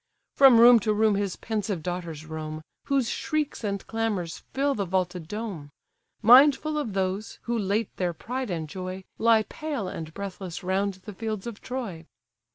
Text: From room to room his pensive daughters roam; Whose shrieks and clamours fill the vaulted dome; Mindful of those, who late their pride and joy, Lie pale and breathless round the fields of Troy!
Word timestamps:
From 0.35 0.57
room 0.59 0.79
to 0.79 0.93
room 0.95 1.13
his 1.13 1.35
pensive 1.35 1.83
daughters 1.83 2.25
roam; 2.25 2.63
Whose 2.85 3.07
shrieks 3.07 3.63
and 3.63 3.85
clamours 3.85 4.39
fill 4.51 4.73
the 4.73 4.83
vaulted 4.85 5.27
dome; 5.27 5.69
Mindful 6.23 6.75
of 6.75 6.93
those, 6.93 7.37
who 7.43 7.55
late 7.55 7.95
their 7.97 8.11
pride 8.11 8.49
and 8.49 8.67
joy, 8.67 9.03
Lie 9.19 9.43
pale 9.43 9.87
and 9.87 10.11
breathless 10.15 10.63
round 10.63 10.95
the 11.05 11.13
fields 11.13 11.45
of 11.45 11.61
Troy! 11.61 12.07